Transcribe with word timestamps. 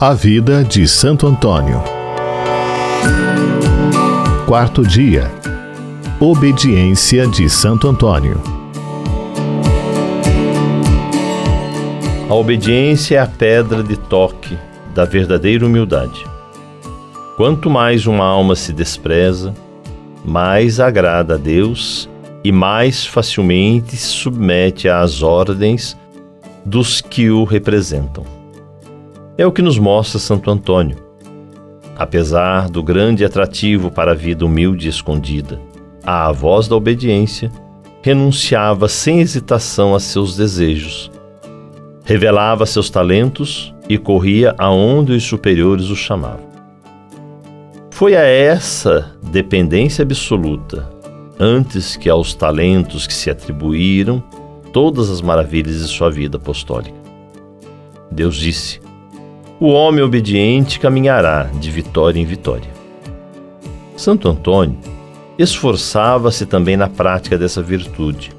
A 0.00 0.14
vida 0.14 0.62
de 0.62 0.86
Santo 0.86 1.26
Antônio. 1.26 1.82
Quarto 4.46 4.86
dia. 4.86 5.28
Obediência 6.20 7.26
de 7.26 7.50
Santo 7.50 7.88
Antônio. 7.88 8.40
A 12.30 12.32
obediência 12.32 13.16
é 13.16 13.18
a 13.18 13.26
pedra 13.26 13.82
de 13.82 13.96
toque 13.96 14.56
da 14.94 15.04
verdadeira 15.04 15.66
humildade. 15.66 16.24
Quanto 17.36 17.68
mais 17.68 18.06
uma 18.06 18.24
alma 18.24 18.54
se 18.54 18.72
despreza, 18.72 19.52
mais 20.24 20.78
agrada 20.78 21.34
a 21.34 21.36
Deus 21.36 22.08
e 22.44 22.52
mais 22.52 23.04
facilmente 23.04 23.96
se 23.96 24.06
submete 24.06 24.88
às 24.88 25.24
ordens 25.24 25.98
dos 26.64 27.00
que 27.00 27.28
o 27.30 27.42
representam. 27.42 28.37
É 29.38 29.46
o 29.46 29.52
que 29.52 29.62
nos 29.62 29.78
mostra 29.78 30.18
Santo 30.18 30.50
Antônio. 30.50 30.96
Apesar 31.96 32.68
do 32.68 32.82
grande 32.82 33.24
atrativo 33.24 33.88
para 33.88 34.10
a 34.10 34.14
vida 34.14 34.44
humilde 34.44 34.88
e 34.88 34.90
escondida, 34.90 35.60
à 36.02 36.32
voz 36.32 36.66
da 36.66 36.74
obediência, 36.74 37.48
renunciava 38.02 38.88
sem 38.88 39.20
hesitação 39.20 39.94
a 39.94 40.00
seus 40.00 40.36
desejos, 40.36 41.08
revelava 42.04 42.66
seus 42.66 42.90
talentos 42.90 43.72
e 43.88 43.96
corria 43.96 44.56
aonde 44.58 45.12
os 45.12 45.22
superiores 45.22 45.88
o 45.88 45.94
chamavam. 45.94 46.48
Foi 47.92 48.16
a 48.16 48.22
essa 48.22 49.16
dependência 49.22 50.02
absoluta, 50.02 50.90
antes 51.38 51.94
que 51.94 52.10
aos 52.10 52.34
talentos 52.34 53.06
que 53.06 53.14
se 53.14 53.30
atribuíram 53.30 54.20
todas 54.72 55.08
as 55.08 55.20
maravilhas 55.20 55.78
de 55.78 55.86
sua 55.86 56.10
vida 56.10 56.38
apostólica. 56.38 56.98
Deus 58.10 58.34
disse: 58.36 58.87
o 59.60 59.68
homem 59.68 60.04
obediente 60.04 60.78
caminhará 60.78 61.50
de 61.54 61.70
vitória 61.70 62.20
em 62.20 62.24
vitória. 62.24 62.70
Santo 63.96 64.28
Antônio 64.28 64.78
esforçava-se 65.36 66.46
também 66.46 66.76
na 66.76 66.88
prática 66.88 67.36
dessa 67.36 67.60
virtude. 67.60 68.32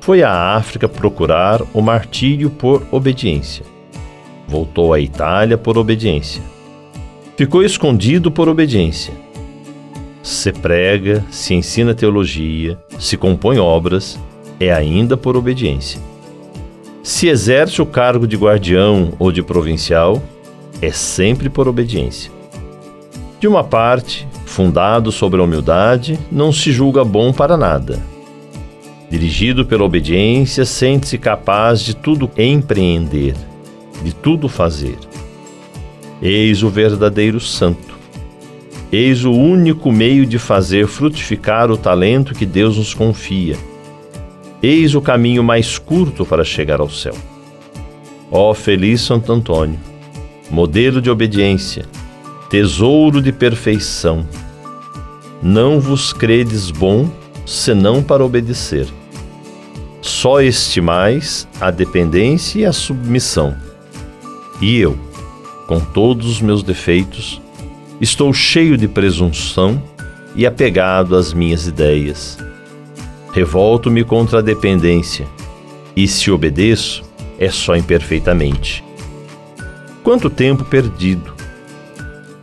Foi 0.00 0.22
à 0.22 0.56
África 0.56 0.88
procurar 0.88 1.62
o 1.72 1.80
martírio 1.80 2.50
por 2.50 2.86
obediência. 2.90 3.64
Voltou 4.46 4.92
à 4.92 5.00
Itália 5.00 5.56
por 5.56 5.76
obediência. 5.76 6.42
Ficou 7.36 7.62
escondido 7.62 8.30
por 8.30 8.48
obediência. 8.48 9.14
Se 10.22 10.52
prega, 10.52 11.24
se 11.30 11.54
ensina 11.54 11.94
teologia, 11.94 12.78
se 12.98 13.16
compõe 13.16 13.58
obras, 13.58 14.18
é 14.60 14.72
ainda 14.72 15.16
por 15.16 15.36
obediência. 15.36 16.00
Se 17.02 17.28
exerce 17.28 17.80
o 17.80 17.86
cargo 17.86 18.26
de 18.26 18.36
guardião 18.36 19.12
ou 19.18 19.30
de 19.30 19.42
provincial, 19.42 20.22
é 20.82 20.90
sempre 20.90 21.48
por 21.48 21.68
obediência. 21.68 22.30
De 23.40 23.46
uma 23.46 23.62
parte, 23.62 24.26
fundado 24.44 25.12
sobre 25.12 25.40
a 25.40 25.44
humildade, 25.44 26.18
não 26.30 26.52
se 26.52 26.72
julga 26.72 27.04
bom 27.04 27.32
para 27.32 27.56
nada. 27.56 28.02
Dirigido 29.08 29.64
pela 29.64 29.84
obediência, 29.84 30.64
sente-se 30.64 31.16
capaz 31.16 31.80
de 31.80 31.94
tudo 31.94 32.30
empreender, 32.36 33.34
de 34.02 34.12
tudo 34.12 34.48
fazer. 34.48 34.98
Eis 36.20 36.62
o 36.62 36.68
verdadeiro 36.68 37.40
santo. 37.40 37.96
Eis 38.90 39.24
o 39.24 39.32
único 39.32 39.92
meio 39.92 40.26
de 40.26 40.38
fazer 40.38 40.86
frutificar 40.88 41.70
o 41.70 41.76
talento 41.76 42.34
que 42.34 42.44
Deus 42.44 42.76
nos 42.76 42.92
confia 42.92 43.56
Eis 44.62 44.96
o 44.96 45.00
caminho 45.00 45.44
mais 45.44 45.78
curto 45.78 46.26
para 46.26 46.42
chegar 46.42 46.80
ao 46.80 46.90
céu. 46.90 47.14
Ó 48.30 48.52
feliz 48.52 49.00
Santo 49.02 49.32
Antônio, 49.32 49.78
modelo 50.50 51.00
de 51.00 51.08
obediência, 51.08 51.86
tesouro 52.50 53.22
de 53.22 53.30
perfeição, 53.30 54.26
não 55.40 55.78
vos 55.78 56.12
credes 56.12 56.72
bom 56.72 57.08
senão 57.46 58.02
para 58.02 58.24
obedecer. 58.24 58.88
Só 60.02 60.40
estimais 60.40 61.46
a 61.60 61.70
dependência 61.70 62.60
e 62.60 62.66
a 62.66 62.72
submissão. 62.72 63.56
E 64.60 64.76
eu, 64.76 64.98
com 65.68 65.78
todos 65.78 66.26
os 66.26 66.40
meus 66.40 66.64
defeitos, 66.64 67.40
estou 68.00 68.32
cheio 68.32 68.76
de 68.76 68.88
presunção 68.88 69.80
e 70.34 70.44
apegado 70.44 71.14
às 71.14 71.32
minhas 71.32 71.68
ideias 71.68 72.36
Revolto-me 73.38 74.02
contra 74.02 74.40
a 74.40 74.42
dependência, 74.42 75.24
e 75.94 76.08
se 76.08 76.28
obedeço, 76.28 77.04
é 77.38 77.48
só 77.48 77.76
imperfeitamente. 77.76 78.82
Quanto 80.02 80.28
tempo 80.28 80.64
perdido! 80.64 81.32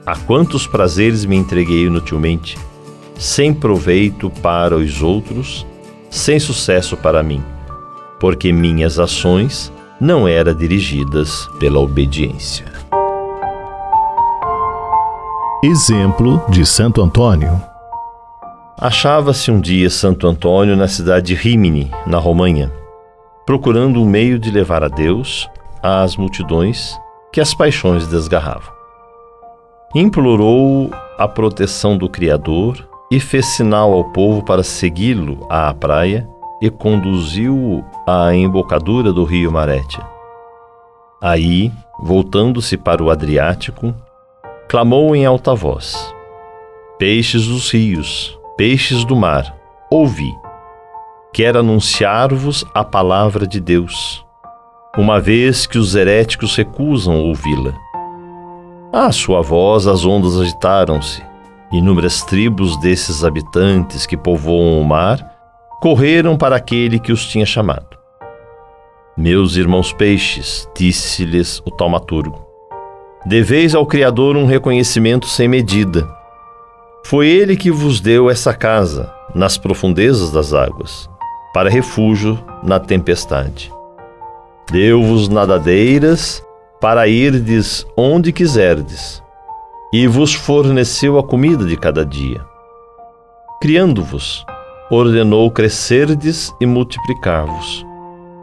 A 0.05 0.15
quantos 0.15 0.65
prazeres 0.65 1.25
me 1.25 1.35
entreguei 1.35 1.83
inutilmente, 1.87 2.57
sem 3.17 3.53
proveito 3.53 4.29
para 4.41 4.77
os 4.77 5.01
outros, 5.01 5.67
sem 6.09 6.39
sucesso 6.39 6.95
para 6.95 7.21
mim, 7.21 7.43
porque 8.17 8.53
minhas 8.53 8.97
ações 8.97 9.73
não 9.99 10.25
eram 10.25 10.55
dirigidas 10.55 11.45
pela 11.59 11.79
obediência. 11.79 12.71
Exemplo 15.61 16.41
de 16.49 16.65
Santo 16.65 17.01
Antônio 17.01 17.74
Achava-se 18.77 19.49
um 19.49 19.61
dia 19.61 19.89
Santo 19.89 20.27
Antônio 20.27 20.75
na 20.75 20.89
cidade 20.89 21.27
de 21.27 21.33
Rimini, 21.33 21.89
na 22.05 22.17
Romanha, 22.17 22.69
procurando 23.45 24.01
um 24.01 24.05
meio 24.05 24.37
de 24.37 24.51
levar 24.51 24.83
a 24.83 24.89
Deus 24.89 25.49
às 25.81 26.17
multidões 26.17 26.99
que 27.31 27.39
as 27.39 27.53
paixões 27.53 28.05
desgarravam. 28.05 28.73
Implorou 29.95 30.91
a 31.17 31.25
proteção 31.25 31.97
do 31.97 32.09
Criador 32.09 32.85
e 33.09 33.17
fez 33.17 33.45
sinal 33.45 33.93
ao 33.93 34.11
povo 34.11 34.43
para 34.43 34.61
segui-lo 34.61 35.47
à 35.49 35.73
praia 35.73 36.27
e 36.61 36.69
conduziu-o 36.69 37.81
à 38.05 38.35
embocadura 38.35 39.13
do 39.13 39.23
rio 39.23 39.53
Marétia. 39.53 40.05
Aí, 41.21 41.71
voltando-se 41.97 42.75
para 42.75 43.01
o 43.01 43.09
Adriático, 43.09 43.95
clamou 44.67 45.15
em 45.15 45.25
alta 45.25 45.55
voz: 45.55 46.13
Peixes 46.99 47.47
dos 47.47 47.71
rios, 47.71 48.37
peixes 48.57 49.03
do 49.03 49.15
mar, 49.15 49.53
ouvi. 49.91 50.33
Quero 51.33 51.59
anunciar-vos 51.59 52.65
a 52.73 52.85
palavra 52.85 53.45
de 53.45 53.59
Deus, 53.59 54.25
uma 54.97 55.19
vez 55.19 55.67
que 55.67 55.77
os 55.77 55.93
heréticos 55.93 56.55
recusam 56.55 57.19
ouvi-la. 57.19 57.73
À 58.93 59.11
sua 59.11 59.41
voz 59.41 59.87
as 59.87 60.05
ondas 60.05 60.39
agitaram-se, 60.39 61.21
inúmeras 61.69 62.23
tribos 62.23 62.79
desses 62.79 63.25
habitantes 63.25 64.05
que 64.05 64.15
povoam 64.15 64.79
o 64.79 64.85
mar 64.85 65.19
correram 65.81 66.37
para 66.37 66.55
aquele 66.55 66.97
que 66.97 67.11
os 67.11 67.27
tinha 67.27 67.45
chamado. 67.45 67.97
Meus 69.17 69.57
irmãos 69.57 69.91
peixes, 69.91 70.69
disse-lhes 70.75 71.61
o 71.65 71.71
taumaturgo, 71.71 72.45
deveis 73.25 73.75
ao 73.75 73.85
Criador 73.85 74.37
um 74.37 74.45
reconhecimento 74.45 75.27
sem 75.27 75.49
medida 75.49 76.07
foi 77.05 77.27
ele 77.27 77.55
que 77.55 77.69
vos 77.69 78.01
deu 78.01 78.31
essa 78.31 78.51
casa, 78.51 79.13
nas 79.35 79.59
profundezas 79.59 80.31
das 80.31 80.55
águas, 80.55 81.07
para 81.53 81.69
refúgio 81.69 82.43
na 82.63 82.79
tempestade. 82.79 83.71
Deu-vos 84.71 85.29
nadadeiras 85.29 86.43
para 86.81 87.07
irdes 87.07 87.85
onde 87.95 88.33
quiserdes, 88.33 89.21
e 89.93 90.07
vos 90.07 90.33
forneceu 90.33 91.19
a 91.19 91.23
comida 91.23 91.63
de 91.63 91.77
cada 91.77 92.03
dia. 92.03 92.43
Criando-vos, 93.61 94.43
ordenou 94.89 95.51
crescerdes 95.51 96.51
e 96.59 96.65
multiplicar-vos, 96.65 97.85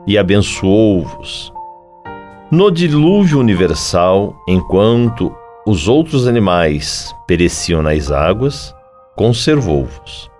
e 0.06 0.16
abençoou-vos. 0.16 1.52
No 2.48 2.70
dilúvio 2.70 3.40
universal, 3.40 4.36
enquanto 4.46 5.34
os 5.64 5.86
outros 5.86 6.26
animais 6.26 7.14
pereciam 7.26 7.82
nas 7.82 8.10
águas, 8.10 8.74
conservou-vos. 9.16 10.30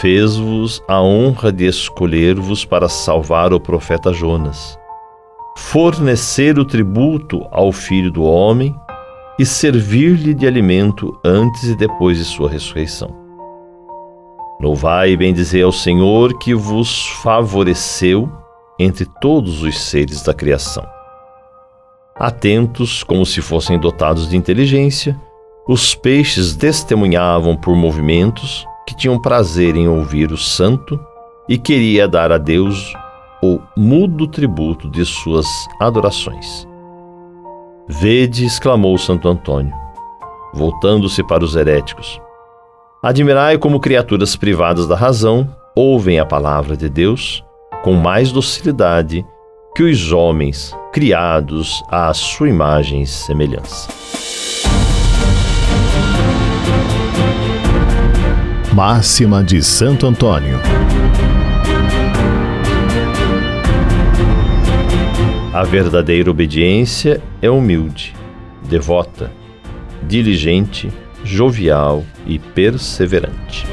Fez-vos 0.00 0.82
a 0.86 1.00
honra 1.00 1.50
de 1.50 1.66
escolher-vos 1.66 2.64
para 2.64 2.88
salvar 2.88 3.52
o 3.52 3.60
profeta 3.60 4.12
Jonas, 4.12 4.78
fornecer 5.56 6.58
o 6.58 6.64
tributo 6.64 7.46
ao 7.50 7.72
Filho 7.72 8.10
do 8.10 8.22
Homem 8.22 8.74
e 9.38 9.46
servir-lhe 9.46 10.34
de 10.34 10.46
alimento 10.46 11.18
antes 11.24 11.64
e 11.64 11.76
depois 11.76 12.18
de 12.18 12.24
sua 12.24 12.48
ressurreição. 12.48 13.14
Louvai 14.60 15.10
e 15.10 15.16
bendizei 15.16 15.62
ao 15.62 15.72
Senhor 15.72 16.38
que 16.38 16.54
vos 16.54 17.08
favoreceu 17.22 18.30
entre 18.78 19.06
todos 19.20 19.62
os 19.62 19.78
seres 19.78 20.22
da 20.22 20.32
criação 20.32 20.93
Atentos, 22.16 23.02
como 23.02 23.26
se 23.26 23.42
fossem 23.42 23.78
dotados 23.78 24.28
de 24.28 24.36
inteligência, 24.36 25.20
os 25.66 25.96
peixes 25.96 26.54
testemunhavam 26.54 27.56
por 27.56 27.74
movimentos 27.74 28.64
que 28.86 28.94
tinham 28.94 29.20
prazer 29.20 29.76
em 29.76 29.88
ouvir 29.88 30.30
o 30.30 30.36
santo 30.36 31.00
e 31.48 31.58
queria 31.58 32.06
dar 32.06 32.30
a 32.30 32.38
Deus 32.38 32.94
o 33.42 33.58
mudo 33.76 34.28
tributo 34.28 34.88
de 34.88 35.04
suas 35.04 35.46
adorações. 35.80 36.68
Vede, 37.88 38.46
exclamou 38.46 38.96
Santo 38.96 39.28
Antônio, 39.28 39.74
voltando-se 40.54 41.22
para 41.24 41.44
os 41.44 41.56
heréticos. 41.56 42.20
Admirai 43.02 43.58
como 43.58 43.80
criaturas 43.80 44.36
privadas 44.36 44.86
da 44.86 44.94
razão 44.94 45.48
ouvem 45.74 46.20
a 46.20 46.24
palavra 46.24 46.76
de 46.76 46.88
Deus 46.88 47.44
com 47.82 47.92
mais 47.92 48.30
docilidade 48.30 49.26
que 49.74 49.82
os 49.82 50.12
homens 50.12 50.74
criados 50.94 51.82
à 51.88 52.14
sua 52.14 52.48
imagem 52.48 53.02
e 53.02 53.06
semelhança. 53.06 53.88
Máxima 58.72 59.42
de 59.42 59.60
Santo 59.60 60.06
Antônio. 60.06 60.56
A 65.52 65.64
verdadeira 65.64 66.30
obediência 66.30 67.20
é 67.42 67.50
humilde, 67.50 68.14
devota, 68.62 69.32
diligente, 70.00 70.92
jovial 71.24 72.04
e 72.24 72.38
perseverante. 72.38 73.66